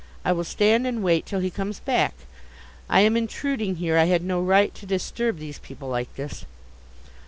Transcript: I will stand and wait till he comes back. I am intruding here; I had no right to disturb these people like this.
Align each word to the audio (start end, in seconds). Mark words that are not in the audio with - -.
I 0.25 0.31
will 0.31 0.43
stand 0.43 0.87
and 0.87 1.03
wait 1.03 1.27
till 1.27 1.41
he 1.41 1.51
comes 1.51 1.79
back. 1.79 2.15
I 2.89 3.01
am 3.01 3.15
intruding 3.15 3.75
here; 3.75 3.99
I 3.99 4.05
had 4.05 4.23
no 4.23 4.41
right 4.41 4.73
to 4.73 4.87
disturb 4.87 5.37
these 5.37 5.59
people 5.59 5.89
like 5.89 6.15
this. 6.15 6.43